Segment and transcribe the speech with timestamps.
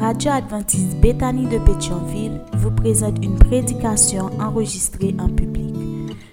[0.00, 5.74] radio adventiste Bethany de Pétionville vous présente une prédication enregistrée en public.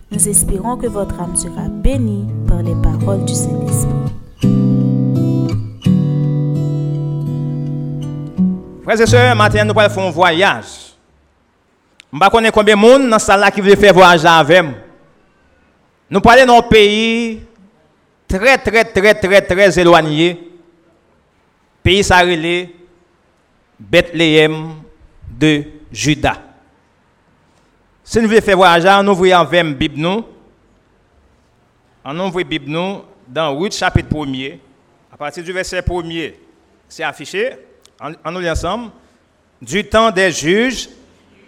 [0.10, 3.92] Nous espérons que votre âme sera bénie par les paroles du Saint-Esprit.
[8.86, 10.94] Frères et sœurs, maintenant nous allons faire un voyage.
[12.10, 14.74] Je ne pas combien de monde dans salle qui veut faire voyage avec moi.
[16.10, 17.42] Nous parlons d'un pays
[18.30, 20.52] très, très, très, très, très éloigné.
[21.84, 22.77] Pays sarélé,
[23.80, 24.76] Bethléem
[25.28, 26.42] de Juda.
[28.04, 30.24] Si nous voulons faire voyager, on ouvre en la Bible nous.
[32.04, 34.60] On ouvre Bible nous dans Ruth chapitre 1er.
[35.12, 36.34] À partir du verset 1er,
[36.88, 37.52] c'est affiché.
[38.24, 38.92] On nous ensemble.
[39.62, 40.88] Du temps des juges,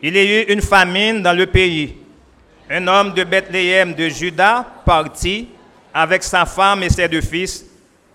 [0.01, 1.95] il y a eu une famine dans le pays.
[2.69, 5.47] Un homme de Bethléem de Juda partit
[5.93, 7.65] avec sa femme et ses deux fils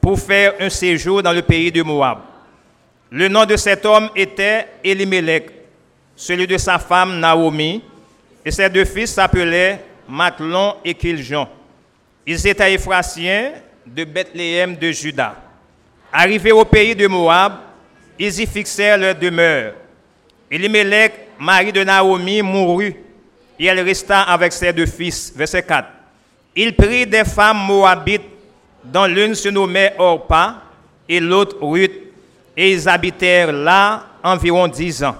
[0.00, 2.18] pour faire un séjour dans le pays de Moab.
[3.16, 5.48] Le nom de cet homme était Elimelech,
[6.16, 7.80] celui de sa femme Naomi,
[8.44, 11.46] et ses deux fils s'appelaient Matlon et Kiljon.
[12.26, 13.52] Ils étaient Éphrasiens
[13.86, 15.36] de Bethléem de Juda.
[16.12, 17.52] Arrivés au pays de Moab,
[18.18, 19.74] ils y fixèrent leur demeure.
[20.50, 22.96] Elimelech, mari de Naomi, mourut,
[23.60, 25.32] et elle resta avec ses deux fils.
[25.36, 25.88] Verset 4.
[26.56, 28.26] Il prit des femmes moabites,
[28.82, 30.62] dont l'une se nommait Orpa
[31.08, 32.03] et l'autre Ruth,
[32.56, 35.16] et ils habitèrent là environ dix ans.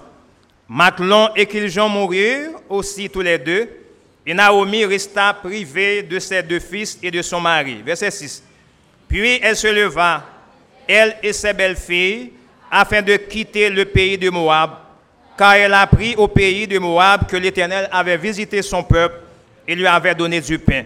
[0.69, 3.69] Maclon et Kiljon moururent aussi tous les deux,
[4.27, 7.83] et Naomi resta privée de ses deux fils et de son mari.
[7.85, 8.43] Verset 6.
[9.07, 10.25] Puis elle se leva,
[10.89, 12.33] elle et ses belles-filles,
[12.71, 14.71] afin de quitter le pays de Moab,
[15.37, 19.17] car elle apprit au pays de Moab que l'Éternel avait visité son peuple
[19.69, 20.85] et lui avait donné du pain.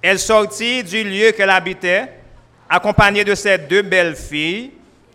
[0.00, 2.08] Elle sortit du lieu qu'elle habitait,
[2.68, 4.70] accompagnée de ses deux belles-filles,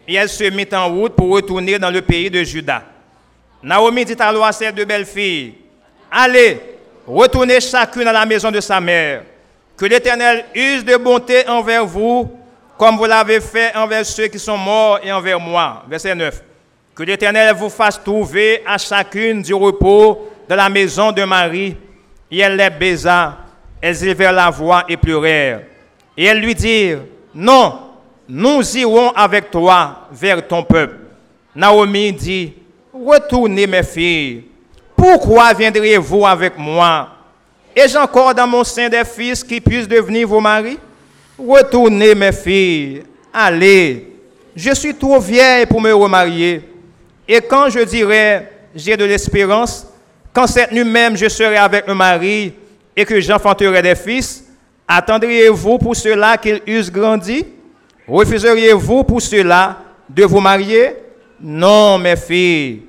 [0.07, 2.83] et elle se mit en route pour retourner dans le pays de Juda.
[3.63, 5.55] Naomi dit alors à ses deux belles-filles,
[6.11, 6.61] Allez,
[7.07, 9.23] retournez chacune à la maison de sa mère,
[9.75, 12.31] que l'Éternel use de bonté envers vous,
[12.77, 15.83] comme vous l'avez fait envers ceux qui sont morts et envers moi.
[15.87, 16.41] Verset 9.
[16.93, 21.75] Que l'Éternel vous fasse trouver à chacune du repos de la maison de Marie.
[22.31, 23.37] Et elle les baisa,
[23.81, 25.61] elles élevèrent la voix et pleurèrent.
[26.17, 26.99] Et elles lui dirent,
[27.33, 27.79] non,
[28.27, 30.97] nous irons avec toi vers ton peuple.
[31.55, 32.53] Naomi dit,
[32.93, 34.45] retournez mes filles,
[34.95, 37.09] pourquoi viendriez-vous avec moi?
[37.75, 40.79] Ai-je encore dans mon sein des fils qui puissent devenir vos maris?
[41.37, 43.03] Retournez mes filles,
[43.33, 44.13] allez,
[44.55, 46.61] je suis trop vieille pour me remarier.
[47.27, 49.87] Et quand je dirai, j'ai de l'espérance,
[50.31, 52.53] quand cette nuit même je serai avec un mari
[52.95, 54.45] et que j'enfanterai des fils,
[54.87, 57.45] attendriez-vous pour cela qu'ils eussent grandi?
[58.07, 59.77] Refuseriez-vous pour cela
[60.09, 60.95] de vous marier?
[61.41, 62.83] Non, mes filles,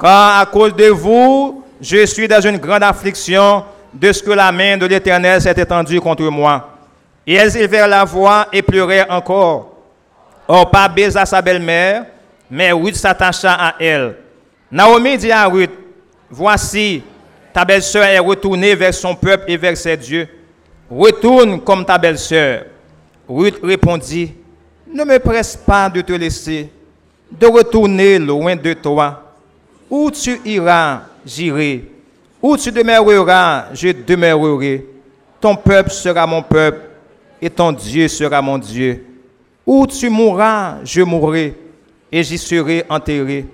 [0.00, 4.52] car à cause de vous, je suis dans une grande affliction de ce que la
[4.52, 6.70] main de l'Éternel s'est étendue contre moi.
[7.26, 9.72] Et elles élevèrent la voix et pleurèrent encore.
[10.46, 12.06] Or, pas baisa sa belle-mère,
[12.50, 14.16] mais Ruth s'attacha à elle.
[14.70, 15.72] Naomi dit à Ruth,
[16.30, 17.02] voici,
[17.52, 20.28] ta belle-sœur est retournée vers son peuple et vers ses dieux.
[20.90, 22.64] Retourne comme ta belle-sœur.
[23.28, 24.34] Ruth répondit,
[24.92, 26.70] ne me presse pas de te laisser,
[27.30, 29.22] de retourner loin de toi.
[29.90, 31.84] Où tu iras, j'irai.
[32.42, 34.86] Où tu demeureras, je demeurerai.
[35.40, 36.80] Ton peuple sera mon peuple
[37.40, 39.04] et ton Dieu sera mon Dieu.
[39.64, 41.54] Où tu mourras, je mourrai
[42.10, 43.44] et j'y serai enterré.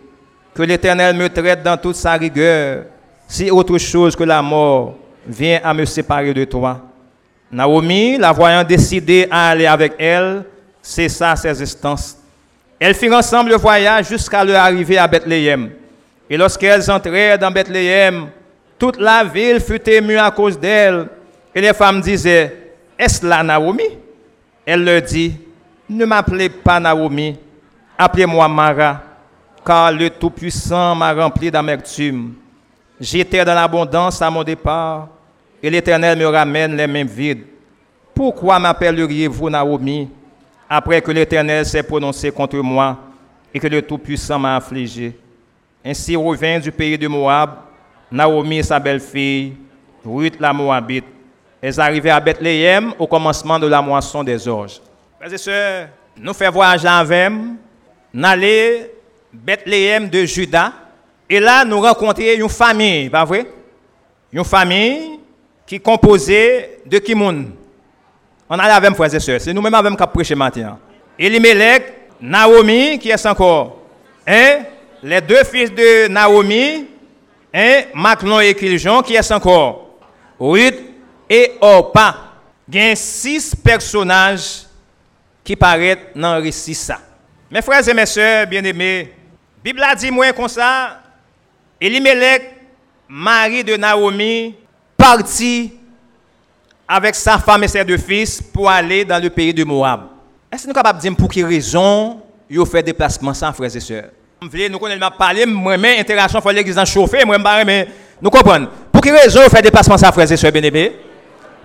[0.54, 2.84] Que l'Éternel me traite dans toute sa rigueur,
[3.26, 4.94] si autre chose que la mort
[5.26, 6.80] vient à me séparer de toi.
[7.50, 10.44] Naomi, la voyant décider à aller avec elle,
[10.82, 12.18] cessa ses instances.
[12.78, 15.70] Elles firent ensemble le voyage jusqu'à leur arrivée à Bethléem.
[16.28, 18.28] Et lorsqu'elles entrèrent dans Bethléem,
[18.78, 21.06] toute la ville fut émue à cause d'elles.
[21.54, 23.84] Et les femmes disaient, Est-ce là Naomi?
[24.66, 25.34] Elle leur dit,
[25.88, 27.38] Ne m'appelez pas Naomi,
[27.96, 29.00] appelez-moi Mara,
[29.64, 32.34] car le Tout-Puissant m'a rempli d'amertume.
[33.00, 35.08] J'étais dans l'abondance à mon départ,
[35.62, 37.44] et l'Éternel me ramène les mains vides.
[38.14, 40.08] Pourquoi m'appelleriez-vous Naomi?
[40.74, 42.98] Après que l'Éternel s'est prononcé contre moi
[43.52, 45.14] et que le Tout-Puissant m'a affligé.
[45.84, 47.50] Ainsi revint du pays de Moab,
[48.10, 49.52] Naomi et sa belle-fille,
[50.02, 51.04] Ruth la Moabite.
[51.60, 54.80] Elles arrivaient à Bethléem au commencement de la moisson des orges.
[55.18, 58.86] Frères et sœurs, nous faisons voyager avec nous, allons
[59.30, 60.72] Bethléem de Juda,
[61.28, 63.46] et là nous rencontrons une famille, pas vrai?
[64.32, 65.20] Une famille
[65.66, 67.50] qui est composée de monde?
[68.54, 69.40] On allait avec frères et sœurs.
[69.40, 70.78] C'est nous-mêmes avec qui prêcher matin.
[71.18, 71.84] Elimelech,
[72.20, 73.78] Naomi, qui est encore?
[74.26, 74.64] Hein?
[75.02, 76.86] les deux fils de Naomi,
[77.54, 79.96] hein, Maclon et Kiljon, qui est encore?
[80.38, 80.78] Ruth
[81.30, 82.14] et Orpa.
[82.68, 84.64] Il y a six personnages
[85.42, 86.76] qui paraissent dans le récit.
[87.50, 91.00] Mes frères et mes sœurs bien-aimés, la Bible a dit moi comme ça,
[91.80, 92.50] Elimelech,
[93.08, 94.54] mari de Naomi,
[94.94, 95.72] parti
[96.94, 100.02] avec sa femme et ses deux fils pour aller dans le pays de Moab.
[100.52, 103.50] Est-ce que nous sommes capables de dire pour quelle raison ils ont fait déplacement sans
[103.54, 104.10] frères et sœurs?
[104.42, 107.88] Nous connaissons parler, moi-même, interaction, il faut l'église en chauffer, moi mais
[108.20, 108.68] nous comprenons.
[108.92, 110.90] Pour quelle raison ils ont fait déplacement sans frères et sœurs, bien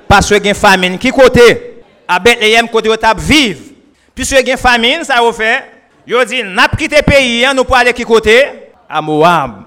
[0.08, 0.98] Parce qu'il y a une famine.
[0.98, 3.60] Qui côté À Bethléem, côté où ils vivre.
[4.16, 5.66] Puisque il y a une famine, ça a fait.
[6.08, 8.46] Ils ont dit, n'a quitté le pays, hein, nous pour aller qui côté?
[8.88, 9.64] À Moab.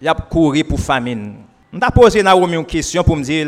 [0.00, 1.36] Il a couru pour famine.
[1.72, 3.46] On a posé une question pour me dire,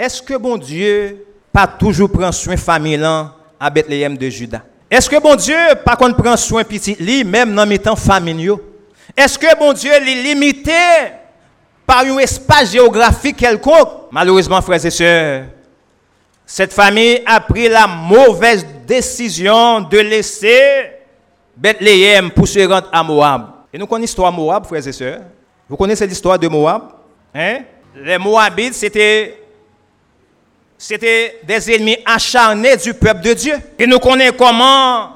[0.00, 4.62] est-ce que bon Dieu pas toujours prend soin famille à Bethléem de Juda?
[4.90, 5.54] Est-ce que bon Dieu
[5.84, 8.50] pas qu'on prend soin petit lui même dans temps famille
[9.14, 10.72] Est-ce que bon Dieu est limité
[11.86, 14.08] par un espace géographique quelconque?
[14.10, 15.44] Malheureusement frères et sœurs,
[16.46, 20.92] cette famille a pris la mauvaise décision de laisser
[21.54, 23.48] Bethléem pour se rendre à Moab.
[23.70, 25.20] Et nous connaissons l'histoire de Moab, frères et sœurs.
[25.68, 26.84] Vous connaissez l'histoire de Moab
[27.34, 27.58] hein?
[27.94, 29.39] Les Moabites, c'était
[30.82, 33.54] c'était des ennemis acharnés du peuple de Dieu.
[33.78, 35.12] Et nous connaissons comment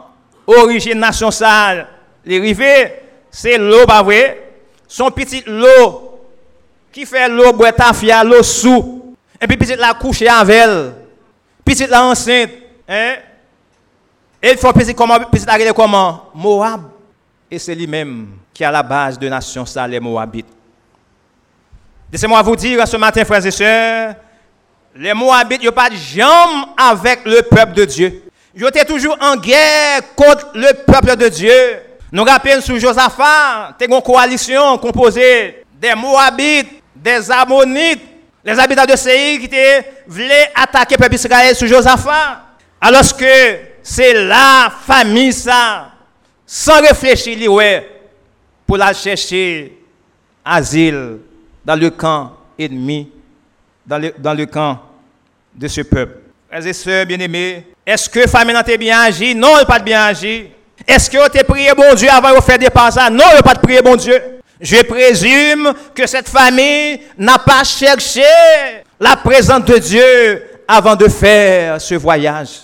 [0.47, 1.89] origine nation sale,
[2.23, 4.53] les rivets, c'est l'eau, pas vrai?
[4.87, 6.21] Son petit l'eau
[6.93, 9.17] qui fait l'eau boire tafia, l'eau sous.
[9.41, 10.93] Et puis petit la coucher avec elle.
[11.65, 12.51] Petit la enceinte,
[12.87, 13.15] hein?
[14.43, 16.29] Et il faut petit comment petit la comment?
[16.35, 16.83] Moab.
[17.51, 20.47] Et c'est lui-même qui à la base de nation sale les Moabites.
[22.13, 24.15] Laissez-moi vous dire ce matin frères et sœurs,
[24.97, 25.97] les Moabites, ils pas de
[26.77, 28.23] avec le peuple de Dieu.
[28.55, 31.53] Ils étaient toujours en guerre contre le peuple de Dieu.
[32.13, 38.03] Nous rappelons sous Josaphat, une coalition composée des Moabites, des Ammonites,
[38.45, 39.49] les habitants de Séir qui
[40.07, 42.43] voulaient attaquer le peuple d'Israël sous Josaphat.
[42.81, 45.91] Alors que c'est la famille, ça,
[46.47, 47.51] sans réfléchir,
[48.65, 49.77] pour la chercher
[50.45, 51.19] asile
[51.65, 53.11] dans le camp ennemi
[53.87, 53.99] dans
[54.37, 54.81] le, camp
[55.55, 56.19] de ce peuple.
[56.49, 59.35] Frères et bien-aimés, est-ce que famille n'a bien agi?
[59.35, 60.49] Non, elle n'a pas bien agi.
[60.87, 63.11] Est-ce que vous prié bon Dieu avant de faire des passages?
[63.11, 64.21] Non, elle n'a pas prié bon Dieu.
[64.61, 68.23] Je présume que cette famille n'a pas cherché
[68.99, 72.63] la présence de Dieu avant de faire ce voyage.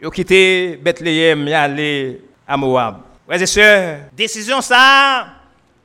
[0.00, 2.98] Ils ont quitté Bethléem et allé à Moab.
[3.26, 5.26] Frères et sœurs, décision ça,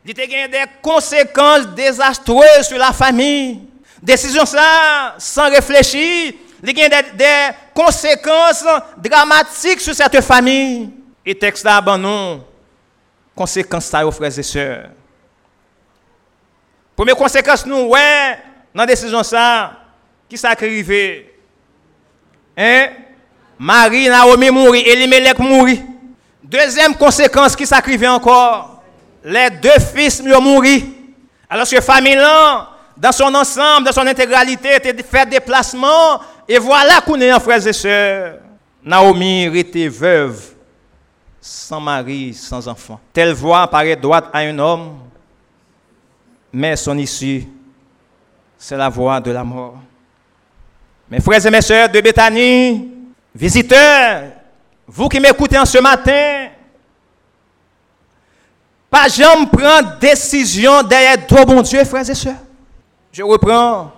[0.06, 3.60] il y a des conséquences désastreuses sur la famille.
[4.02, 8.66] Décision ça, sans réfléchir, il y a des, conséquences
[8.98, 10.90] dramatiques sur cette famille.
[11.26, 12.46] Et texte là, non,
[13.36, 14.90] conséquences ça, frères et sœurs.
[16.96, 18.38] Première conséquence, nous, ouais,
[18.74, 19.72] dans la décision ça,
[20.30, 21.34] qui s'est arrivé?
[22.58, 22.90] Hein?
[23.58, 25.82] Marie, Naomi mourit, Elimelech mourit.
[26.44, 28.82] Deuxième conséquence qui s'est encore,
[29.24, 30.62] les deux fils ont.
[31.50, 32.69] Alors que famille là,
[33.00, 36.20] dans son ensemble, dans son intégralité, était fait déplacement.
[36.48, 38.40] Et voilà qu'on est en frères et sœurs.
[38.84, 40.42] Naomi était veuve,
[41.40, 43.00] sans mari, sans enfant.
[43.14, 45.00] Telle voix paraît droite à un homme,
[46.52, 47.46] mais son issue,
[48.58, 49.78] c'est la voix de la mort.
[51.10, 52.92] Mes frères et mes sœurs de Béthanie,
[53.34, 54.24] visiteurs,
[54.88, 56.48] vous qui m'écoutez en ce matin,
[58.90, 62.36] pas jamais prendre décision derrière toi, bon Dieu, frères et sœurs.
[63.12, 63.92] Je reprends.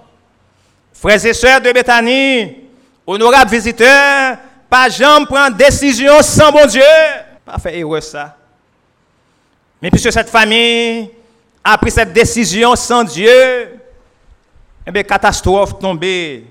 [0.94, 2.56] Frères et sœurs de Bethanie,
[3.06, 4.38] honorables visiteurs,
[4.70, 6.82] pas jamais prendre décision sans bon Dieu.
[7.46, 8.38] Pas faire erreur ça.
[9.82, 11.10] Mais puisque cette famille
[11.64, 13.80] a pris cette décision sans Dieu,
[14.86, 16.46] eh bien, catastrophe tombée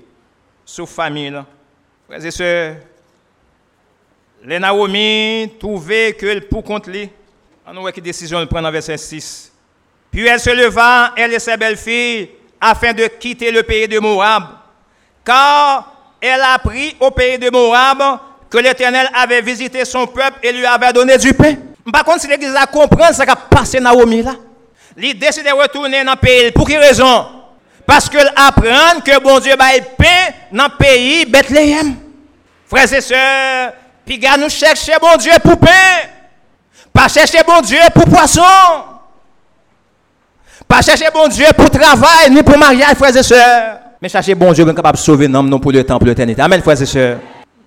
[0.65, 1.33] sur la famille.
[2.07, 2.75] Frères et sœurs,
[4.43, 7.09] les Naomi trouvaient que pour contre lui,
[7.65, 9.51] on voit quelle décision elle prend dans verset 6.
[10.11, 12.29] Puis elle se leva, elle et ses belles-filles,
[12.61, 14.43] afin de quitter le pays de Moab,
[15.25, 15.91] car
[16.21, 20.65] elle a appris au pays de Moab que l'Éternel avait visité son peuple et lui
[20.65, 21.55] avait donné du pain.
[21.91, 24.35] Par contre, si l'Église a compris ce qui a passé Naomi là,
[24.97, 26.51] il décide de retourner dans le pays.
[26.51, 27.25] Pour quelle raison?
[27.85, 29.65] Parce qu'elle apprend que bon Dieu va
[29.97, 31.95] pain dans le pays Bethléem.
[32.67, 33.73] Frères et sœurs,
[34.05, 36.07] puis nous chercher bon Dieu pour pain.
[36.93, 38.41] Pas chercher bon Dieu pour poisson.
[40.71, 43.77] Pas chercher bon Dieu pour travail, ni pour mariage, frères et sœurs.
[44.01, 46.41] Mais chercher bon Dieu, capable de sauver l'homme, non pour le temps, pour l'éternité.
[46.41, 47.19] Amen, frères et sœurs.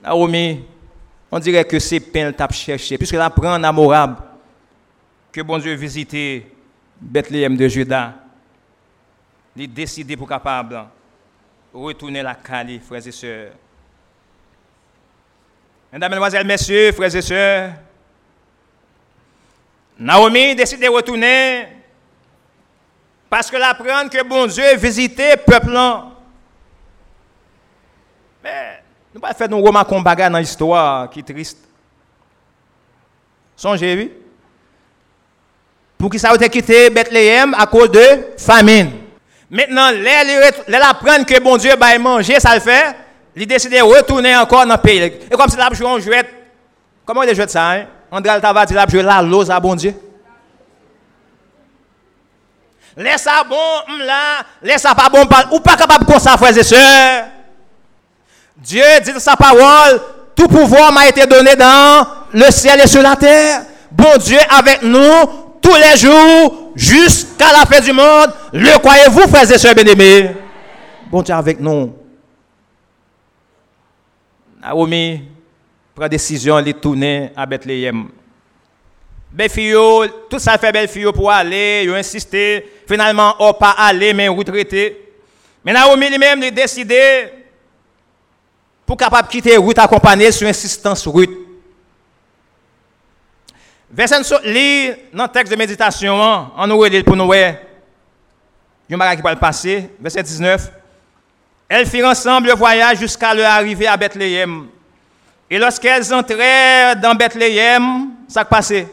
[0.02, 0.64] Naomi,
[1.30, 4.16] on dirait que c'est peine t'a cherché, puisque la prend amorable.
[5.30, 6.46] que bon Dieu visitait
[6.98, 8.14] Bethléem de Juda,
[9.54, 10.82] il décidé pour capable
[11.74, 13.52] retourner la Cali, frères et sœurs.
[15.92, 17.72] Mesdames, Messieurs, frères et sœurs,
[19.98, 21.83] Naomi décide de retourner
[23.34, 25.76] parce que l'apprendre que bon Dieu visitait le peuple.
[28.44, 28.80] Mais
[29.12, 31.58] nous ne pas faire nos romans combat dans l'histoire qui est triste.
[33.56, 34.12] Songez, oui.
[35.98, 38.92] Pour qui ça quitté Bethléem à cause de famine.
[39.50, 42.94] Maintenant, les apprendre que bon Dieu va manger, ça le fait.
[43.34, 45.02] Il décide de retourner encore dans le pays.
[45.02, 46.22] Et comme si là, joué un jouet.
[47.04, 47.86] Comment il joué ça, hein?
[48.12, 49.92] André Altava dit là, joué la lose à bon Dieu.
[52.96, 56.62] Laisse ça bon, là, laisse ça pas bon, ou pas capable de ça, frères et
[56.62, 57.24] sœurs.
[58.56, 60.00] Dieu dit dans sa parole,
[60.36, 63.62] tout pouvoir m'a été donné dans le ciel et sur la terre.
[63.90, 65.26] Bon Dieu avec nous
[65.60, 68.32] tous les jours jusqu'à la fin du monde.
[68.52, 70.36] Le croyez-vous, frères et sœurs bien-aimés?
[71.10, 71.94] Bon Dieu avec nous.
[74.60, 75.22] Naomi
[75.94, 78.08] prend décision de tourner à Bethléem.
[79.34, 79.74] Belle fille,
[80.30, 82.70] tout ça fait belle fille pour aller, ils insisté.
[82.86, 85.10] Finalement, on pas aller, mais retraité.
[85.64, 87.30] Mais Naomi lui-même décidé
[88.86, 91.36] pour capable quitter route accompagner sur insistance route.
[93.90, 97.54] Verset lit dans le texte de méditation, en nous pour nous voir.
[98.88, 99.90] Il a qui va le passer.
[99.98, 100.70] Verset 19.
[101.68, 104.68] Elles firent ensemble le voyage jusqu'à leur arrivée à Bethléem.
[105.50, 108.86] Et lorsqu'elles entrèrent dans Bethléem, ça passé.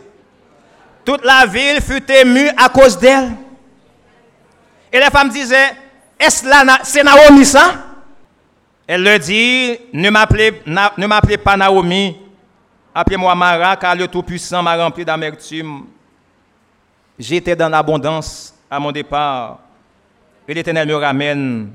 [1.03, 3.31] Toute la ville fut émue à cause d'elle.
[4.93, 5.71] Et les femmes disaient,
[6.19, 7.73] est-ce là, c'est Naomi ça?
[8.85, 12.17] Elle leur dit, ne m'appelez pas Naomi,
[12.93, 15.85] appelez-moi Mara, car le Tout-Puissant m'a rempli d'amertume.
[17.17, 19.59] J'étais dans l'abondance à mon départ,
[20.47, 21.71] et l'Éternel me ramène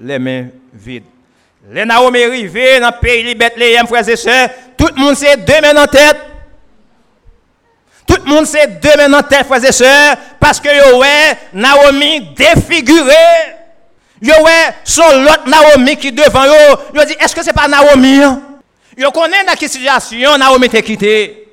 [0.00, 1.04] les mains vides.
[1.70, 5.36] Les Naomi arrivés dans le pays de Bethléem, frères et sœurs, tout le monde s'est
[5.36, 6.16] deux mains en tête.
[8.06, 12.20] Tout le monde s'est deux mains en tête, frères et sœurs, parce que ouais, Naomi
[12.34, 13.14] défiguré.
[14.22, 16.52] Ouais, son l'autre Naomi qui devant yo,
[16.94, 18.22] yo dit, est-ce que c'est pas Naomi?
[18.22, 18.40] Hein?
[18.96, 21.48] Yo connaît dans quelle situation Naomi t'a quitté.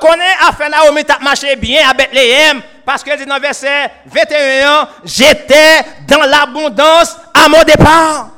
[0.00, 4.88] Connaît à faire Naomi t'a marché bien à Bethléem, parce que dit dans verset 21,
[5.04, 8.28] j'étais dans l'abondance à mon départ.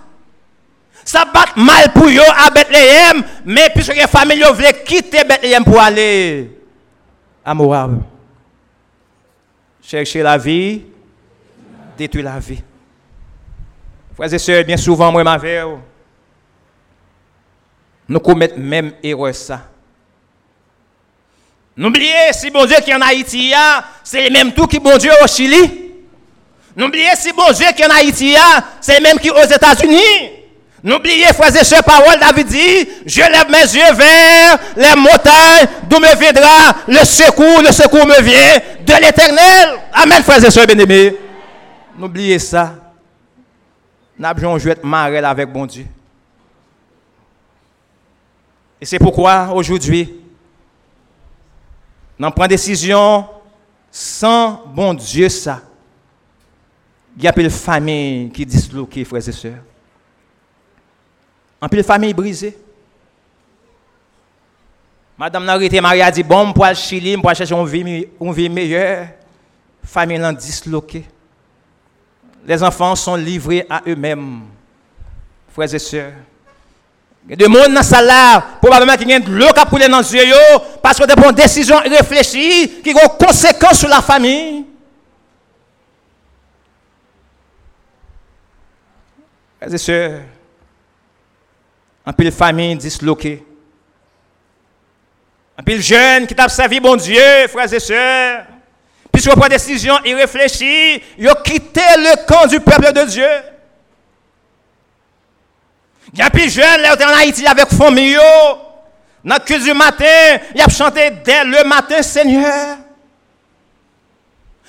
[1.04, 5.80] Ça bat mal pour yo à Bethléem, mais puisque les familles voulaient quitter Bethléem pour
[5.80, 6.50] aller
[7.44, 8.02] à Moab.
[9.82, 10.82] Chercher la vie,
[11.96, 12.62] détruire la vie.
[14.14, 15.38] Frères et sœurs, bien souvent, moi, ma
[18.06, 19.68] nous commettons même erreur ça.
[21.76, 23.52] N'oubliez, si bon Dieu qui est en Haïti,
[24.04, 25.92] c'est le même tout qui bon Dieu au Chili.
[26.76, 28.36] N'oubliez, si bon Dieu qui est en Haïti,
[28.80, 30.43] c'est le même qui aux États-Unis.
[30.84, 35.98] N'oubliez, frères et sœurs, parole, David dit, je lève mes yeux vers les montagnes, d'où
[35.98, 39.80] me viendra le secours, le secours me vient de l'éternel.
[39.94, 41.16] Amen, frères et sœurs bien-aimés.
[41.96, 42.74] N'oubliez ça.
[44.18, 45.86] N'abjons joué marel avec bon Dieu.
[48.78, 50.20] Et c'est pourquoi, aujourd'hui,
[52.18, 53.26] nous prenons décision
[53.90, 55.62] sans bon Dieu ça.
[57.16, 59.62] Il y a une famille qui disloquée, frères et sœurs.
[61.60, 62.56] En plus, famille brisée.
[65.16, 69.06] Madame Narité Maria dit Bon, pour aller Chili, pour chercher une vie, une vie meilleure.
[69.84, 71.04] Famille est disloquée.
[72.46, 74.42] Les enfants sont livrés à eux-mêmes.
[75.52, 76.12] Frères et sœurs.
[77.26, 79.88] Il y a des gens dans la salle probablement qui ont de l'eau qui pouler
[79.88, 80.34] dans les yeux,
[80.82, 84.66] parce que des décisions réfléchies qui ont conséquences sur la famille.
[89.58, 90.20] Frères et sœurs,
[92.06, 93.44] un peu de famille disloquée.
[95.56, 98.44] Un peu de jeunes qui t'a servi bon Dieu, frères et sœurs.
[99.12, 103.28] Puisque prend décision irréfléchie, ils ont quitté le camp du peuple de Dieu.
[106.12, 108.16] Il y a plus jeunes, là, en Haïti avec famille,
[109.24, 112.76] dans le du matin, ils ont chanté dès le matin, Seigneur.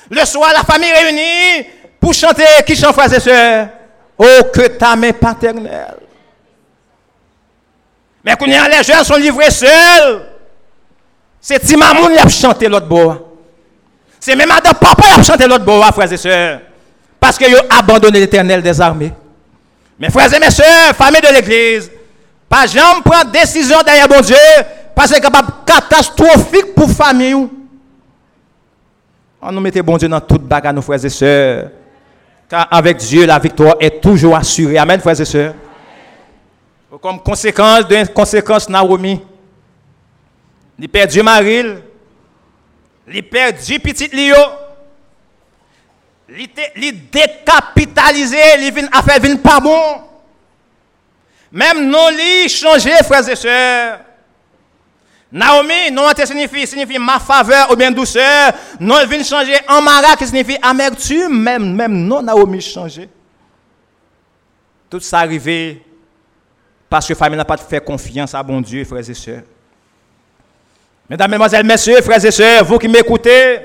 [0.10, 1.68] Le soir, la famille réunie
[2.00, 3.70] pour chanter qui chante, frères et sœurs?
[4.18, 6.05] Oh, que ta main paternelle.
[8.26, 10.26] Mais quand les jeunes sont livrés seuls,
[11.40, 13.20] c'est Timamoun qui a chanté l'autre bois.
[14.20, 16.62] C'est même Adam Papa qui a chanté l'autre bois, frères et sœurs.
[17.20, 19.14] Parce qu'ils ont abandonné l'éternel des armées.
[20.00, 21.92] Mais frères et mes sœurs, famille de l'église,
[22.50, 24.36] pas jamais prendre décision derrière bon Dieu,
[24.96, 27.48] parce que capable catastrophique pour famille.
[29.40, 31.70] On nous mettait bon Dieu dans toute bagarre, nos frères et sœurs.
[32.50, 34.80] Car avec Dieu, la victoire est toujours assurée.
[34.80, 35.54] Amen, frères et sœurs.
[37.02, 39.22] Comme conséquence d'une conséquence, Naomi,
[40.80, 41.82] il perdu Maril,
[43.08, 44.36] il perdu petit Lio,
[46.30, 50.02] il décapitalisé, il à faire pas bon.
[51.52, 54.00] Même non, il changé, frères et sœurs.
[55.32, 58.54] Naomi, non, signifie, signifie ma faveur ou bien douceur.
[58.80, 61.42] Non, il vient changer en mara qui signifie amertume.
[61.42, 63.10] Même, même non, Naomi changé.
[64.90, 65.84] Tout ça arrivé
[66.90, 69.42] parce que la famille n'a pas fait confiance à bon Dieu, frères et sœurs.
[71.10, 73.60] Mesdames, Mesdemoiselles, Messieurs, frères et sœurs, vous qui m'écoutez,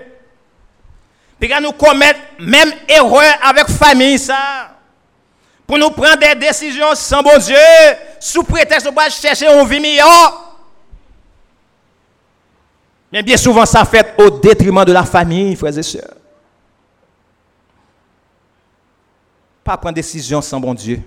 [1.38, 4.76] puis nous commettre même erreur avec famille, ça.
[5.66, 7.56] Pour nous prendre des décisions sans bon Dieu,
[8.18, 10.56] sous prétexte de chercher un vie meilleur.
[13.10, 16.14] Mais bien souvent, ça fait au détriment de la famille, frères et sœurs.
[19.64, 21.00] Pas prendre décision sans bon Dieu.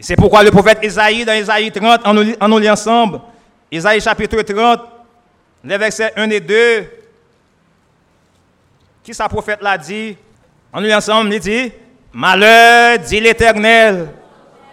[0.00, 3.20] C'est pourquoi le prophète Isaïe, dans Isaïe 30, en nous, en nous lit ensemble,
[3.70, 4.80] Isaïe chapitre 30,
[5.64, 6.54] les versets 1 et 2,
[9.02, 10.16] qui sa prophète l'a dit,
[10.72, 11.72] en nous lit ensemble, il dit,
[12.12, 14.08] Malheur, dit l'Éternel,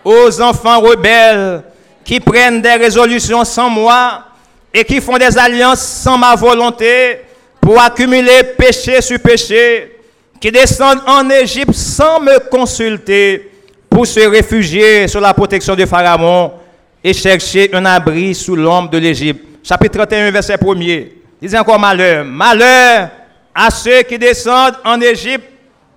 [0.03, 1.63] aux enfants rebelles
[2.03, 4.24] qui prennent des résolutions sans moi
[4.72, 7.22] et qui font des alliances sans ma volonté
[7.60, 10.00] pour accumuler péché sur péché,
[10.39, 13.55] qui descendent en Égypte sans me consulter
[13.96, 16.52] pour se réfugier sous la protection de Pharaon
[17.02, 19.42] et chercher un abri sous l'ombre de l'Égypte.
[19.64, 21.12] Chapitre 31, verset 1er.
[21.42, 22.25] Disait encore malheur.
[22.25, 23.10] Malheur
[23.56, 25.46] à ceux qui descendent en Égypte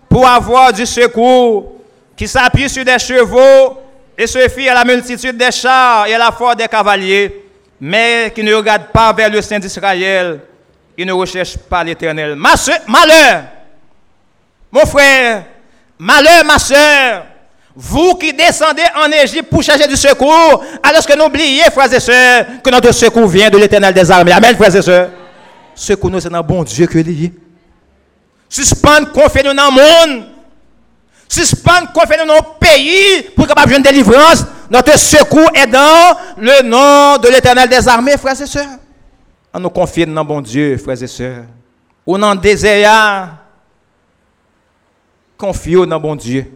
[0.09, 1.73] pour avoir du secours,
[2.17, 3.79] qui s'appuient sur des chevaux
[4.17, 7.47] et se fient à la multitude des chars et à la force des cavaliers
[7.81, 10.39] mais qui ne regarde pas vers le Saint d'Israël,
[10.97, 12.37] il ne recherche pas l'Éternel.
[12.37, 13.43] malheur,
[14.71, 15.43] mon frère,
[15.99, 17.25] malheur, ma soeur,
[17.81, 22.47] vous qui descendez en Égypte pour chercher du secours, alors que n'oubliez, frères et sœurs,
[22.63, 24.33] que notre secours vient de l'Éternel des armées.
[24.33, 25.11] Amen, frères et sœurs.
[25.77, 27.33] Secours nous, c'est un bon Dieu que lié.
[28.49, 30.27] Suspendre, confier nous dans le monde.
[31.29, 36.63] Suspendre, confier nous dans nos pays pour capable une délivrance notre secours est dans le
[36.63, 38.79] nom de l'éternel des armées, frères et sœurs.
[39.53, 41.45] On nous confie dans bon Dieu, frères et sœurs.
[42.07, 43.37] Ou dans le désert,
[45.37, 46.51] confiez dans bon Dieu.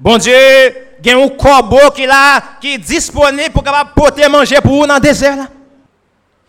[0.00, 0.32] Bon Dieu,
[1.04, 3.62] il y a un corbeau qui, est disponible pour
[3.94, 5.36] porter manger pour vous dans le désert.
[5.36, 5.46] Là.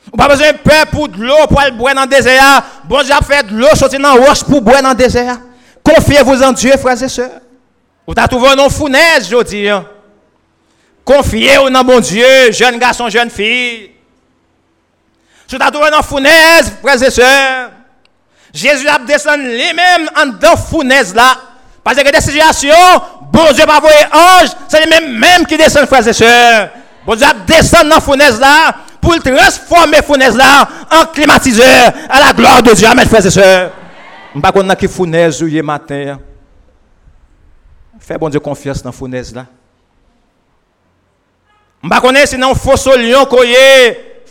[0.05, 2.63] Vous pas besoin de peur pour de l'eau pour aller boire dans le désert.
[2.85, 5.37] Bon Dieu a fait de l'eau sortir dans la roche pour boire dans le désert.
[5.83, 7.41] Confiez-vous en Dieu, frères et sœurs.
[8.07, 9.67] Vous avez trouvé un fournaise, je dis.
[11.03, 13.91] Confiez-vous dans bon Dieu, jeune garçon, jeune fille.
[15.47, 17.71] Je t'ai trouvé dans fournaise, frères et sœurs.
[18.53, 21.37] Jésus a descendu lui-même en dans fournaise là.
[21.83, 23.01] Parce que des situations,
[23.31, 26.69] bon Dieu va ange, c'est lui-même même qui descend, frères et sœurs.
[27.05, 32.33] Bon Dieu a descendu dans fournaise là pour transformer fournaise là en climatiseur à la
[32.33, 32.87] gloire de Dieu.
[32.87, 33.71] Amen, frères et sœurs.
[34.33, 36.19] Je ne sais pas qui fournaise hier matin.
[37.99, 39.45] Fais bon Dieu confiance dans fournaise là.
[41.83, 43.27] Je ne connais pas si non faux lion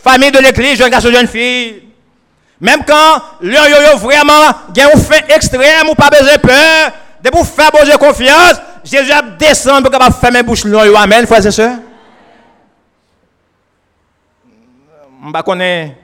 [0.01, 1.83] famille de l'église, jeune garçon, jeune fille.
[2.59, 6.91] Même quand lion yo, vraiment a un fait extrême ou pas besoin de peur,
[7.23, 10.95] de pour faire bon Dieu confiance, Jésus a descendu pour capable bouches lion yo.
[10.95, 11.77] Amen, frères et sœurs.
[15.45, 16.01] Connais pas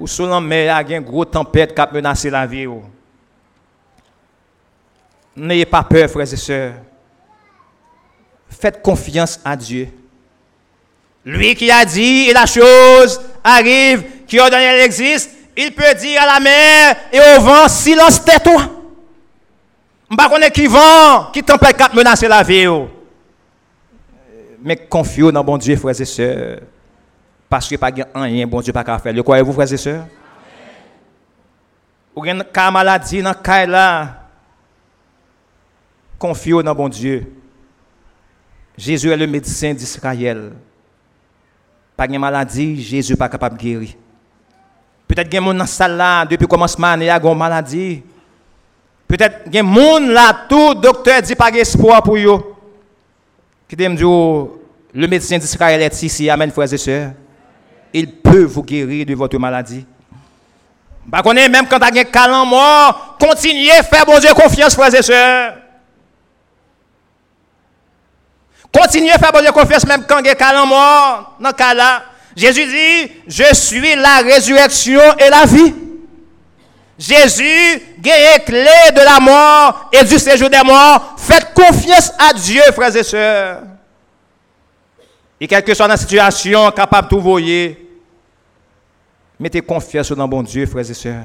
[0.00, 2.66] ou sous mais il y a une grosse tempête qui a menacé la vie.
[5.36, 6.74] N'ayez pas peur, frères et sœurs.
[8.48, 9.88] Faites confiance à Dieu.
[11.24, 16.20] Lui qui a dit, et la chose arrive, qui ordonne, elle existe, il peut dire
[16.22, 18.81] à la mer et au vent, silence, tais-toi.
[20.12, 22.66] Je ne sais qui vent, qui tempête qui menacer la vie.
[24.62, 26.60] Mais confiez dans bon Dieu, frères et sœurs.
[27.48, 29.12] Parce que pas rien, bon Dieu, pas faire.
[29.12, 30.06] Le croyez-vous, frères et sœurs?
[32.14, 34.28] Ou une maladie dans le là.
[36.18, 37.32] Confiez dans bon Dieu.
[38.76, 40.52] Jésus est le médecin d'Israël.
[41.96, 43.90] Pas de maladie, Jésus n'est pas capable de guérir.
[45.08, 47.18] Peut-être qu'il y a des gens dans la salle depuis le commencement, il y a
[47.18, 48.02] une maladie.
[49.12, 52.56] Peut-être qu'il y a des gens là, tout docteur dit pas d'espoir pour eux.
[53.68, 54.58] Qui dit, oh,
[54.94, 57.10] le médecin d'Israël est ici, Amen, frères et sœurs.
[57.92, 59.84] Il peut vous guérir de votre maladie.
[61.04, 65.02] Bah, même quand tu as un calme mort, continuez à faire bon confiance, frères et
[65.02, 65.56] sœurs.
[68.72, 71.36] Continuez à faire bonne confiance même quand il y a mort.
[71.38, 75.74] Dans ce cas-là, Jésus dit, je suis la résurrection et la vie.
[77.02, 81.16] Jésus gagne clé de la mort et du séjour des morts.
[81.18, 83.62] Faites confiance à Dieu, frères et sœurs.
[85.40, 87.90] Et quelle que soit la situation, capable de voyer,
[89.40, 91.24] mettez confiance dans bon Dieu, frères et sœurs.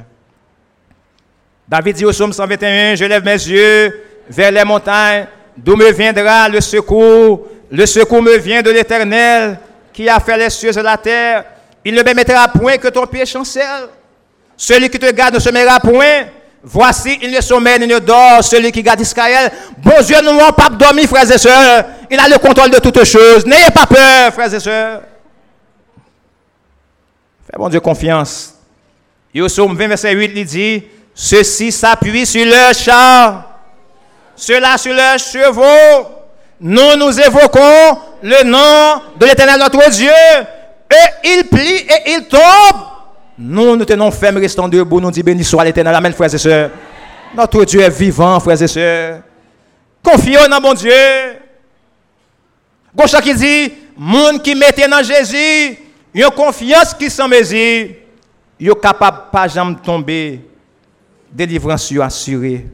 [1.68, 6.50] David dit au psaume 121, je lève mes yeux vers les montagnes, d'où me viendra
[6.50, 7.50] le secours.
[7.70, 9.60] Le secours me vient de l'Éternel
[9.94, 11.46] qui a fait les cieux et la terre.
[11.86, 13.90] Il ne permettra point que ton pied chancelle.
[14.58, 16.26] Celui qui te garde ne se mettra point.
[16.64, 19.52] Voici, il ne sommeille ni ne dort, celui qui garde Israël.
[19.78, 21.86] Bon Dieu, nous n'avons pas dormi, frères et sœurs.
[22.10, 23.46] Il a le contrôle de toutes choses.
[23.46, 25.02] N'ayez pas peur, frères et sœurs.
[27.46, 28.56] Fais bon Dieu confiance.
[29.34, 33.60] Et au psaume 20, verset 8, il dit, ceux-ci s'appuient sur leur char,
[34.36, 36.08] ceux-là sur leurs chevaux.
[36.60, 40.10] Nous nous évoquons le nom de l'éternel notre Dieu.
[40.90, 42.97] Et il plie et il tombe.
[43.38, 45.94] Nous nous tenons fermes, restons debout, nous disons béni soit l'éternel.
[45.94, 46.72] Amen, frères et sœurs.
[47.36, 49.22] Notre Dieu est vivant, frères et sœurs.
[50.04, 50.92] Confions dans mon Dieu.
[52.96, 55.78] Gauche qui dit, monde qui mettait dans Jésus,
[56.16, 57.90] a confiance qui s'en mesure,
[58.60, 60.42] il est capable pas jamais tomber.
[61.32, 62.66] Délivrance assurée.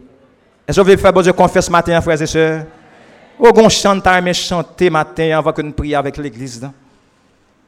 [0.66, 2.66] Est-ce que vous voulez faire bon Dieu confiance ce matin, frères et sœurs?
[3.38, 6.70] Ou on chante, mais chanter matin avant que nous prions avec l'église.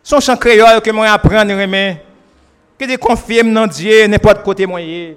[0.01, 2.04] Son chant créole que moi apprendre, mais
[2.77, 5.13] que de confier dans Dieu n'importe côté moyen.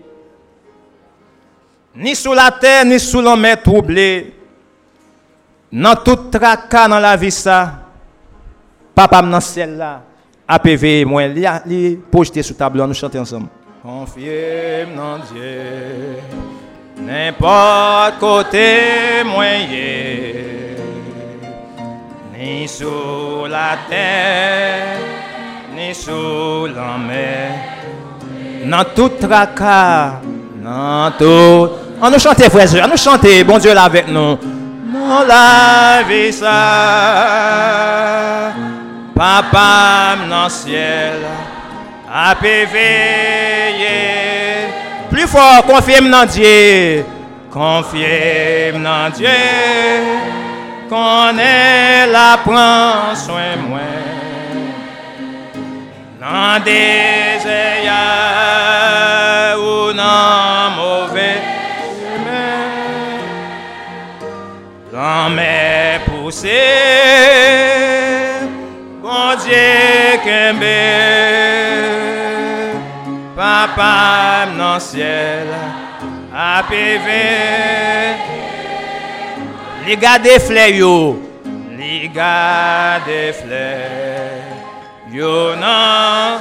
[1.94, 4.32] Ni sous la terre, ni sous la mer troublée.
[5.72, 7.72] Dans tout tracas dans la vie, ça,
[8.94, 10.02] papa dans ciel là,
[10.46, 13.48] APV, moi, li projeté sur tableau, nous chanter ensemble.
[13.82, 16.16] Confiez dans Dieu,
[17.00, 20.76] n'importe côté moyen,
[22.38, 25.17] ni sous la terre,
[25.78, 26.98] ni sous la
[28.64, 30.20] dans tout tracas,
[30.62, 31.68] dans tout.
[32.02, 34.36] On nous chanter, frères, on nous chanter, bon Dieu là avec nous.
[34.92, 36.52] Dans la vie, ça,
[39.14, 41.18] papa dans ciel
[42.12, 42.66] à veiller.
[45.10, 47.04] Plus fort, confirme dans Dieu.
[47.52, 49.28] Confirme dans Dieu.
[50.88, 53.97] Qu'on est là, prend soin moi.
[56.64, 57.88] Des ayats
[59.56, 61.40] ou dans mauvais
[61.98, 62.68] chemin.
[64.92, 66.48] Dans mes poussées.
[69.00, 70.64] Bon Dieu, qu'aime
[73.38, 75.46] papa dans ciel,
[76.34, 77.08] à PV.
[79.86, 81.14] Les gars des fleurs.
[81.78, 84.47] Les gars des fleurs,
[85.12, 86.40] yo non.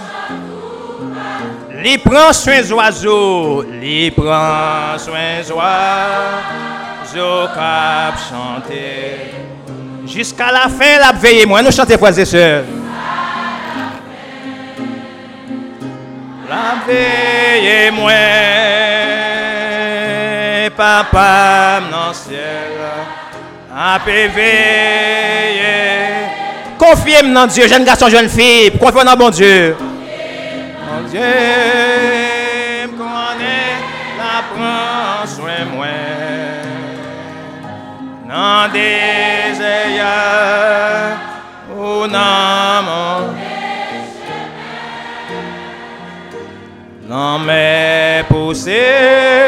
[1.84, 9.32] Les prend soin des oiseaux, les prend soin des oiseaux, cap chanter.
[10.08, 12.64] Jusqu'à la fin, la veille, moi, nous chantons, frères et sœurs.
[16.50, 18.12] La veille, moi,
[20.76, 21.82] papa,
[22.14, 22.72] ciel,
[23.76, 24.00] à
[26.78, 29.76] Confiez dans Dieu, jeune garçon, jeune fille, confiez dans bon Dieu.
[30.86, 31.20] Mon Dieu,
[32.98, 33.78] connaît,
[34.18, 35.88] la prend soin moi.
[38.28, 41.18] Dans des ayats,
[41.76, 43.48] ou dans mon
[47.08, 49.47] dans mes poussées.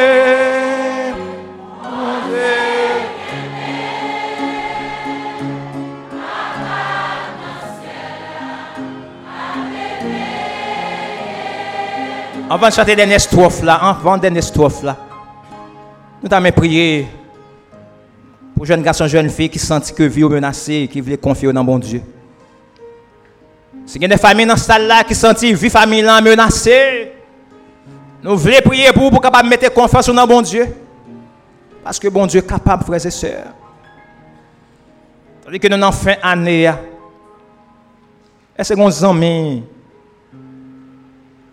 [12.51, 14.97] Avant de chanter des strophes là, avant des strophes là,
[16.23, 17.07] nous avons prié
[18.55, 21.63] pour jeunes garçons, jeunes filles qui sentent que vie est menacée, qui veulent confier dans
[21.63, 22.01] bon Dieu.
[23.85, 27.12] Si il y a des familles dans cette salle là qui sentent vie famille menacée,
[28.23, 30.67] nous voulons prier pour pour capable mettre confiance dans bon Dieu.
[31.83, 33.53] Parce que bon Dieu est capable, frères et sœurs.
[35.45, 36.71] Tandis que nous avons fait année.
[38.57, 39.78] Est-ce que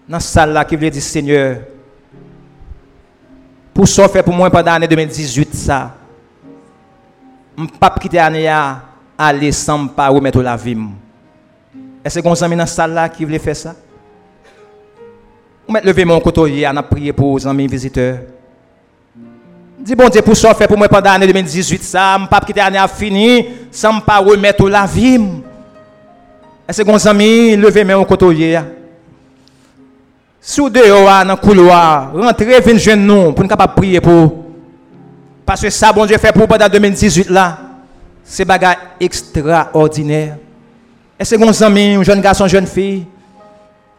[0.08, 1.58] dans cette salle là qui veut dire Seigneur,
[3.74, 5.94] pour ça faire pour moi pendant l'année 2018 ça,
[7.56, 8.50] je ne pas quitter l'année
[9.18, 10.76] aller sans pas remettre la vie.
[12.04, 13.74] Est-ce que nous amis dans cette salle qui veut faire ça?
[15.68, 18.18] On met lever mon côté, on a prié pour les amis visiteurs.
[19.78, 22.60] Dis bon Dieu pour ça fait pour moi pendant l'année 2018 ça, je pas quitter
[22.60, 25.20] l'année à fini sans pas remettre la vie.
[26.68, 28.58] Est-ce que mes amis lever mon côté
[30.48, 34.44] Sous dehors, dans le couloir, rentrer, venir joindre nous pour nous capables prier pour.
[35.44, 37.58] Parce que ça, bon Dieu fait pour pendant 2018 là,
[38.22, 40.36] c'est bagage extraordinaire.
[41.18, 43.06] Et c'est mon ami, un jeune garçon, jeune fille,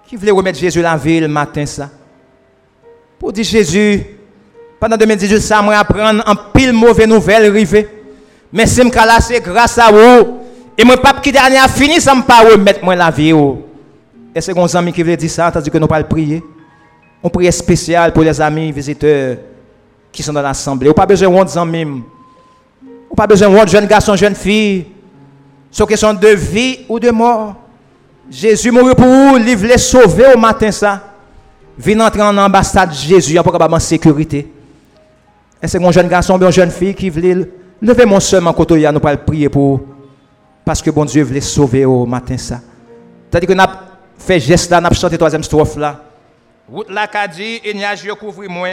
[0.08, 1.90] qui voulait remettre Jésus la ville le matin ça?
[3.20, 4.06] Pour dire Jésus,
[4.80, 7.90] pendant 2018, ça m'a apprendre en pile mauvaise nouvelle rivé.
[8.54, 8.82] Mais si
[9.20, 10.38] c'est grâce à vous.
[10.78, 13.34] Et moi, pas qui dernier a fini, ça me pas remettre moi la vie.
[14.38, 16.44] Et c'est mon ami qui veut dire ça, tandis que nous pas prier.
[17.24, 19.36] On prie spécial pour les amis visiteurs
[20.12, 20.92] qui sont dans l'assemblée.
[20.92, 22.04] On pas besoin de amis.
[23.10, 24.86] On pas besoin de jeunes garçons, jeunes filles.
[25.72, 27.56] C'est une question de vie ou de mort.
[28.30, 31.02] Jésus mourut pour vous, il voulait sauver au matin ça.
[31.76, 34.54] Venez entrer en ambassade de Jésus pour en sécurité.
[35.64, 37.50] Et c'est mon jeune garçon, une jeune fille qui voulait
[37.82, 39.82] lever mon seul en côté, nous pas prier pour
[40.64, 42.60] parce que bon Dieu voulait sauver au matin ça.
[43.32, 46.00] C'est-à-dire que fait geste là, nous chanté troisième strophe là.
[46.70, 48.70] Route là qu'a dit, il n'y a je couvrir moi.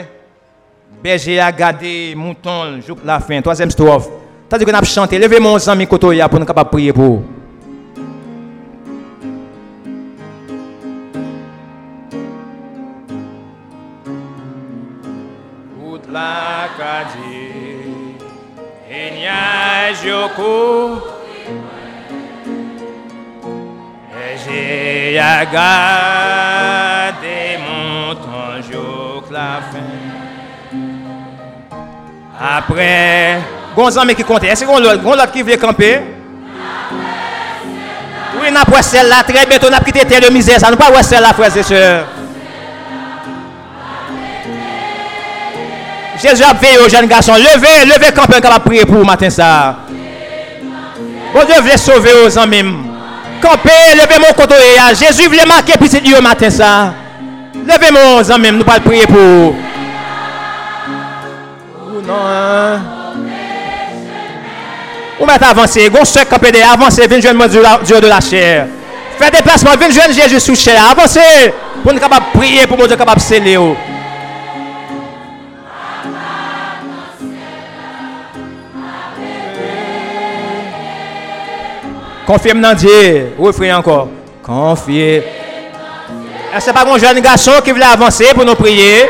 [1.02, 4.08] Berger a gardé mouton jusqu'à la fin, troisième strophe.
[4.48, 7.22] C'est-à-dire que nous chanté, levez mon ami côté pour nous capable prier pour.
[15.80, 18.16] Route là qu'a dit,
[18.90, 19.92] il n'y a
[24.46, 25.14] j'ai
[25.52, 25.58] gardé
[27.58, 29.92] mon temps jusqu'à la fin.
[32.40, 33.38] Après,
[33.76, 34.44] gonzan mais qui compte.
[34.44, 36.00] Est-ce qu'on l'autre qui veut camper?
[38.40, 41.02] Oui, n'a pas celle-là, très bientôt, on a quitté terre de misère, ça nous pas
[41.02, 42.04] celle-là, frères et sœurs.
[46.20, 49.76] Jésus a veillé aux jeunes garçons, levez, levez camper, on va prier pour matin ça.
[51.32, 52.62] Bon Dieu veut sauver aux amis
[53.48, 54.54] levez mon côté.
[54.98, 56.94] Jésus voulait marquer petit Dieu matin ça.
[57.54, 59.16] Levez mon amis, nous pas prier pour.
[59.16, 59.54] Ou
[62.06, 62.14] non.
[62.26, 62.80] Hein?
[65.20, 68.66] Ou mettre avancer, gon se camper de avancer, venez joindre Dieu de la chair.
[69.18, 70.82] Faites déplacement, venez joindre Jésus sous chair.
[70.90, 73.58] Avancez pour nous capable prier pour mon Dieu capable sceller.
[82.26, 83.34] Confirme dans Dieu.
[83.38, 84.08] Refrain encore.
[84.42, 85.22] Confiez.
[86.58, 89.08] Ce n'est pas mon jeune garçon qui voulait avancer pour nous prier?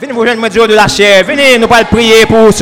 [0.00, 1.24] Venez vous joindre Dieu de la chair.
[1.24, 2.52] Venez nous pas prier pour vous.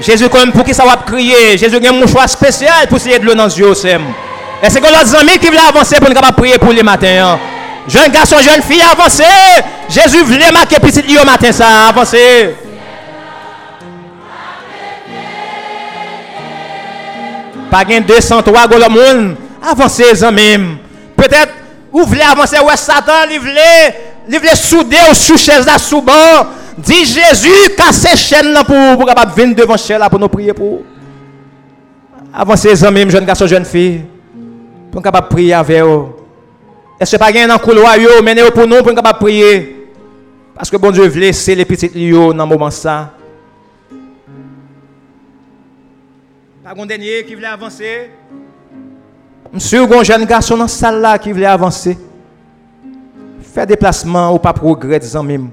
[0.00, 3.26] Jésus, comme pour qui ça va crier, Jésus a un mouchoir spécial pour essayer de
[3.26, 3.48] l'eau dans.
[3.48, 7.38] Et c'est que nos amis qui veulent avancer pour nous prier pour les matins.
[7.86, 9.22] Jeune garçon, jeune fille, avancez.
[9.88, 12.54] Jésus voulait marquer petit au matin ça, avancez.
[17.70, 18.76] Pas gain 203 go.
[19.62, 20.78] Avancez même.
[21.16, 21.52] Peut-être
[21.92, 26.02] vous voulez avancer ouais Satan, il voulait il voulait souder au sous chaise là sous.
[26.78, 30.52] Dit Jésus casser chaîne là pour pour capable venir devant chaise là pour nous prier
[30.52, 30.82] pour.
[32.32, 34.04] Avancez même jeune garçon, jeune fille.
[34.90, 36.13] Pour capable prier avec eux.
[37.04, 39.90] Est-ce que pas dans le couloir, menez pour nous pour nous prier?
[40.54, 43.12] Parce que bon Dieu veut laisser les petites dans le moment ça.
[46.64, 48.10] Pas un dernier qui voulait avancer?
[49.52, 51.98] Monsieur, un jeune garçon dans la salle là qui voulait avancer.
[53.42, 55.50] Faire déplacement ou pas progrès, disant même.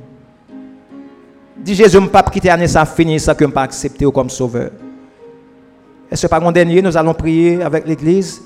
[1.58, 4.06] Dis Jésus, je ne pas quitter l'année, ça finit, ça que je ne pas accepter
[4.10, 4.70] comme sauveur.
[6.10, 8.42] Est-ce que pas un dernier, nous allons prier avec l'église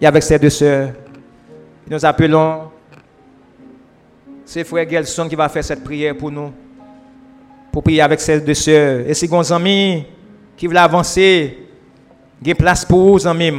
[0.00, 0.90] et avec ses deux sœurs?
[1.88, 2.70] Nous appelons
[4.44, 6.52] c'est frère Gelson qui va faire cette prière pour nous.
[7.72, 9.00] Pour prier avec ses deux sœurs.
[9.06, 10.04] Et si vos amis
[10.56, 11.58] qui veulent avancer,
[12.40, 13.52] il y a place pour vous, amis.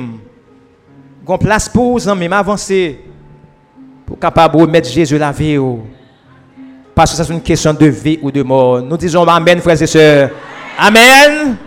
[1.27, 2.99] Il place pour vous, amis, avancer.
[4.05, 5.57] Pour capable de mettre Jésus la vie.
[6.93, 8.81] Parce que c'est une question de vie ou de mort.
[8.81, 10.29] Nous disons Amen, frères et sœurs.
[10.77, 11.57] Amen.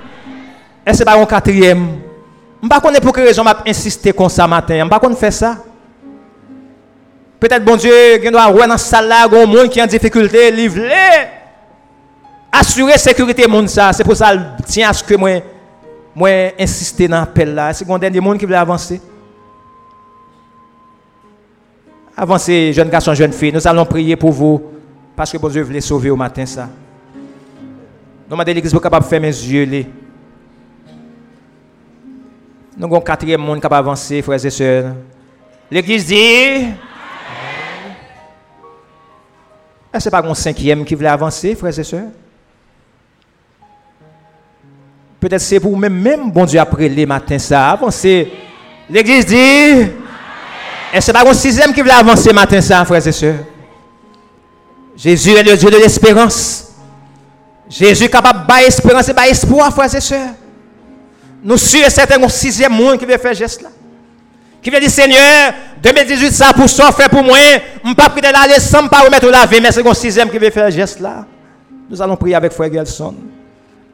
[0.86, 1.98] Et c'est pas un quatrième.
[2.62, 4.74] Je ne sais pas pour quelle raison je insister comme ça matin.
[4.78, 5.56] Je ne sais pas faire ça.
[7.40, 10.50] Peut-être, bon Dieu, il doit avoir dans salle là, un monde qui est en difficulté,
[10.50, 10.90] livrer,
[12.50, 13.92] assurer la sécurité de monde ça.
[13.92, 15.40] C'est pour ça que tiens à ce que moi,
[16.14, 17.72] moi insister dans l'appel là.
[17.72, 19.00] C'est un dernier monde qui veut avancer?
[22.16, 23.52] Avancez, jeunes garçons, jeunes filles.
[23.52, 24.60] Nous allons prier pour vous.
[25.14, 26.68] Parce que bon Dieu voulait sauver au matin ça.
[28.26, 29.86] Nous demandons l'église pour capable faire mes yeux.
[32.76, 34.94] Nous avons quatrième monde capable d'avancer, frères et sœurs.
[35.70, 36.66] L'église dit.
[39.98, 41.98] E se pa kon cinquième ki vle avanse, freze se?
[45.18, 48.12] Petè se pou mèm mèm, bon Dieu apre le matin sa, avanse.
[48.88, 49.40] L'Eglise di,
[50.94, 53.32] e se pa kon sixième ki vle avanse matin sa, freze se?
[54.94, 56.68] Jésus est le Dieu de l'espérance.
[57.68, 60.30] Jésus est capable de espérance et de espoir, frères et sœurs.
[61.42, 63.70] Nous sommes certains, un sixième monde qui veut faire geste là.
[64.62, 67.38] Qui veut dire, Seigneur, 2018, ça pour ça, fait pour moi.
[67.84, 70.38] Je ne pas prier l'aller sans pas remettre la vie, mais c'est un sixième qui
[70.38, 71.26] veut faire geste là.
[71.88, 73.14] Nous allons prier avec Frère Gelson.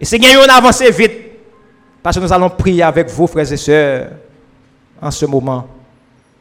[0.00, 1.12] Et c'est on avance vite.
[2.02, 4.10] Parce que nous allons prier avec vous, frères et sœurs,
[5.00, 5.66] en ce moment.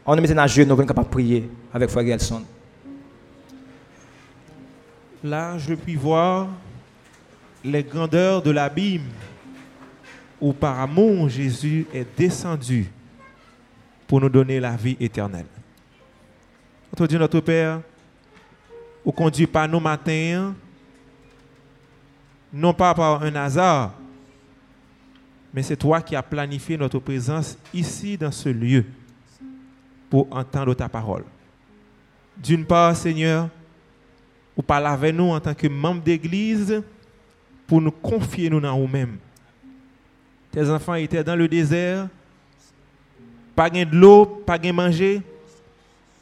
[0.06, 2.42] On est maintenant à genoux, nous sommes capables de prier avec Frère Gelson.
[5.24, 6.48] Là, je puis voir
[7.64, 9.08] les grandeurs de l'abîme
[10.42, 12.92] où par amour Jésus est descendu
[14.14, 15.48] pour nous donner la vie éternelle.
[16.92, 17.82] Notre Dieu, notre Père,
[19.04, 20.54] au conduit pas nos matins,
[22.54, 23.96] non pas par un hasard,
[25.52, 28.86] mais c'est toi qui as planifié notre présence ici dans ce lieu
[30.12, 31.24] pour entendre ta parole.
[32.38, 33.50] D'une part, Seigneur,
[34.56, 36.84] ou parler avec nous en tant que membres d'église
[37.66, 39.18] pour nous confier nous dans nous-mêmes.
[40.52, 42.10] Tes enfants étaient dans le désert,
[43.56, 45.22] pas de l'eau, pas de manger,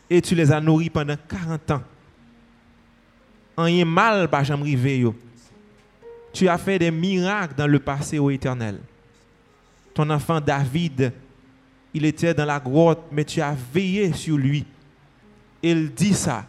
[0.10, 1.82] et tu les as nourris pendant 40 ans.
[3.58, 4.78] Rien mal, pas jamais
[6.34, 8.80] Tu as fait des miracles dans le passé au éternel.
[9.94, 11.14] Ton enfant David,
[11.94, 14.66] il était dans la grotte, mais tu as veillé sur lui.
[15.62, 16.46] Il dit ça.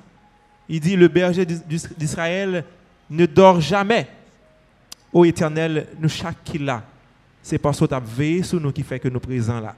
[0.68, 2.64] Il dit, le berger d'Israël
[3.10, 4.08] ne dort jamais.
[5.12, 6.82] Ô éternel, nous chaque qui là,
[7.42, 9.74] c'est parce que tu as veillé sur nous qui fait que nous présents là.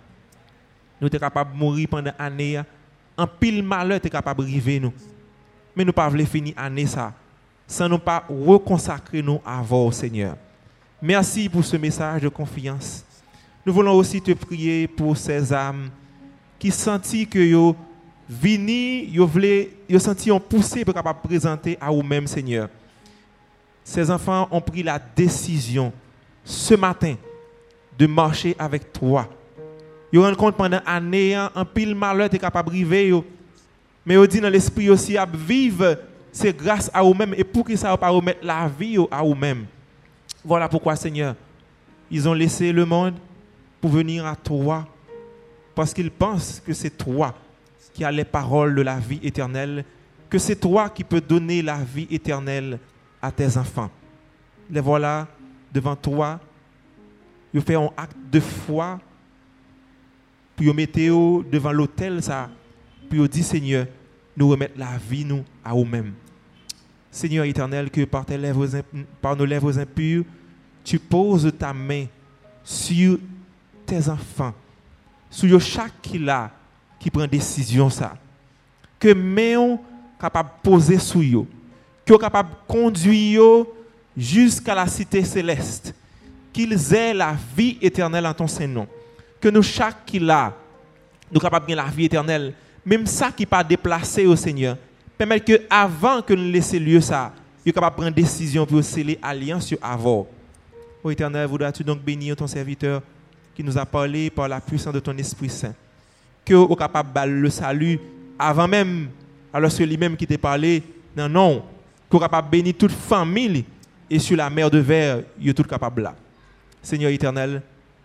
[1.01, 2.61] Nous sommes capables de mourir pendant année.
[3.17, 4.93] En pile malheur, es capable de vivre nous.
[5.77, 7.13] Mais nous ne pouvons pas finir l'année ça.
[7.67, 10.37] Sans nous pas reconsacrer nous à vous, Seigneur.
[11.01, 13.05] Merci pour ce message de confiance.
[13.65, 15.91] Nous voulons aussi te prier pour ces âmes
[16.59, 17.77] qui sentent que yo
[18.29, 22.69] vini, yo senti ont poussé pour capable présenter à vous-même, Seigneur.
[23.83, 25.93] Ces enfants ont pris la décision
[26.43, 27.17] ce matin
[27.99, 29.29] de marcher avec toi
[30.19, 33.25] Rend compte pendant année en pile malheur tu capable de vivre
[34.07, 35.97] mais on dit dans l'esprit aussi à vivre
[36.31, 39.67] c'est grâce à vous-même et pour que ça pas remettre la vie à vous-même?
[40.45, 41.37] Voilà pourquoi Seigneur,
[42.11, 43.15] ils ont laissé le monde
[43.81, 44.87] pour venir à toi
[45.75, 47.35] parce qu'ils pensent que c'est toi
[47.95, 49.85] qui as les paroles de la vie éternelle,
[50.29, 52.79] que c'est toi qui peux donner la vie éternelle
[53.23, 53.91] à tes enfants.
[54.69, 55.29] Les voilà
[55.73, 56.41] devant toi.
[57.53, 58.99] Ils font un acte de foi
[60.57, 60.99] pour mettre
[61.51, 62.49] devant l'autel ça,
[63.11, 63.87] pour dire Seigneur,
[64.37, 66.13] nous remettre la vie nous à nous-mêmes.
[67.11, 68.27] Seigneur éternel, que par,
[69.37, 70.25] nos lèvres impures,
[70.83, 72.07] tu poses ta main
[72.63, 73.19] sur
[73.87, 74.53] tes enfants,
[75.31, 76.51] sur chaque qui là,
[76.99, 78.17] qui prend décision ça.
[78.99, 79.79] Que main
[80.19, 81.47] capable de poser sur eux,
[82.05, 83.67] que capable de conduire
[84.17, 85.95] jusqu'à la cité céleste,
[86.53, 88.89] qu'ils aient la vie éternelle en ton Saint-Nom
[89.45, 90.55] que nous, chaque qui là,
[91.31, 92.55] nous capables de la vie éternelle.
[92.83, 94.79] Même ça qui pas déplacé au Seigneur,
[95.19, 97.31] permet que avant que nous laissions lieu ça,
[97.65, 100.27] nous capable prendre décision pour sceller alliance avant.
[101.03, 103.03] Ô Éternel, voudras-tu donc bénir ton serviteur
[103.55, 105.75] qui nous a parlé par la puissance de ton Esprit Saint?
[106.43, 108.01] Que nous capable le salut
[108.39, 109.11] avant même,
[109.53, 110.83] alors que lui-même qui t'a parlé,
[111.15, 111.63] non, non,
[112.11, 113.67] que capable bénir toute famille
[114.09, 116.15] et sur la mer de verre, il est tout capable là.
[116.83, 117.61] Seigneur éternel,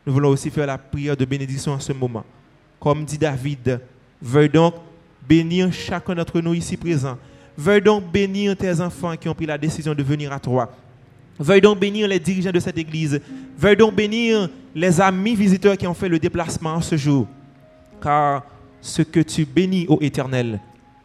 [0.09, 2.23] nous voulons aussi faire la prière de bénédiction en ce moment.
[2.79, 3.79] Comme dit David,
[4.19, 4.73] veuille donc
[5.27, 7.15] bénir chacun d'entre nous ici présents.
[7.55, 10.71] Veuille donc bénir tes enfants qui ont pris la décision de venir à toi.
[11.37, 13.21] Veuille donc bénir les dirigeants de cette église.
[13.55, 17.27] Veuille donc bénir les amis visiteurs qui ont fait le déplacement ce jour.
[18.01, 18.43] Car
[18.81, 20.59] ce que tu bénis, ô Éternel,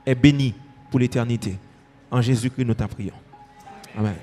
[0.06, 0.54] est béni
[0.90, 1.58] pour l'éternité.
[2.10, 3.12] En Jésus-Christ, nous t'en prions.
[3.98, 4.14] Amen.